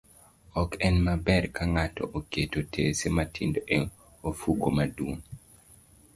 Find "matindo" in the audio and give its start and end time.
3.17-3.59